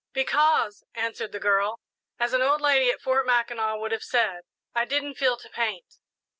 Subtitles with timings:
[0.13, 1.79] "Because," answered the girl,
[2.19, 4.41] "as an old lady at Fort Mackinac would have said,
[4.73, 5.99] I didn't 'feel to paint.'"